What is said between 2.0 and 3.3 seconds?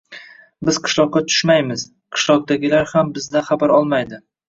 qishloqdagilar ham